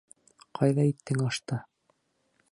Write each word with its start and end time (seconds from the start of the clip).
Ҡайҙа 0.59 0.85
иттең 0.91 1.21
ашты? 1.27 1.59